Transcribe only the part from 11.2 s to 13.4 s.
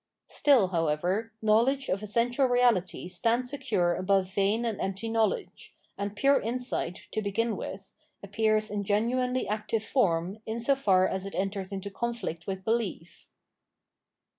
it enters into conflict with belief.